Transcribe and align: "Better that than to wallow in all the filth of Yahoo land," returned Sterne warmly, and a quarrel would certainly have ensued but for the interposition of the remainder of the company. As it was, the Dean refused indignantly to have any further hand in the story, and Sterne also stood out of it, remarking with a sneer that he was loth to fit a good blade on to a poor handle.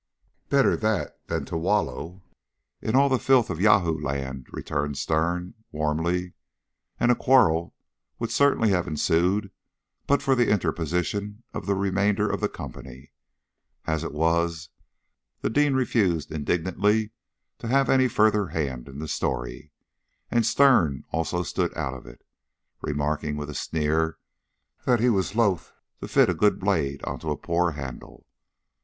"Better 0.49 0.75
that 0.77 1.27
than 1.27 1.45
to 1.45 1.55
wallow 1.55 2.23
in 2.81 2.95
all 2.95 3.07
the 3.07 3.19
filth 3.19 3.51
of 3.51 3.61
Yahoo 3.61 3.95
land," 3.99 4.47
returned 4.51 4.97
Sterne 4.97 5.53
warmly, 5.71 6.33
and 6.99 7.11
a 7.11 7.15
quarrel 7.15 7.75
would 8.17 8.31
certainly 8.31 8.71
have 8.71 8.87
ensued 8.87 9.51
but 10.07 10.23
for 10.23 10.33
the 10.33 10.49
interposition 10.49 11.43
of 11.53 11.67
the 11.67 11.75
remainder 11.75 12.27
of 12.27 12.41
the 12.41 12.49
company. 12.49 13.11
As 13.85 14.03
it 14.03 14.11
was, 14.11 14.69
the 15.41 15.51
Dean 15.51 15.75
refused 15.75 16.31
indignantly 16.31 17.11
to 17.59 17.67
have 17.67 17.87
any 17.87 18.07
further 18.07 18.47
hand 18.47 18.89
in 18.89 18.97
the 18.97 19.07
story, 19.07 19.71
and 20.31 20.47
Sterne 20.47 21.03
also 21.11 21.43
stood 21.43 21.77
out 21.77 21.93
of 21.93 22.07
it, 22.07 22.23
remarking 22.81 23.37
with 23.37 23.51
a 23.51 23.53
sneer 23.53 24.17
that 24.87 24.99
he 24.99 25.09
was 25.11 25.35
loth 25.35 25.73
to 25.99 26.07
fit 26.07 26.27
a 26.27 26.33
good 26.33 26.59
blade 26.59 27.03
on 27.03 27.19
to 27.19 27.29
a 27.29 27.37
poor 27.37 27.73
handle. 27.73 28.25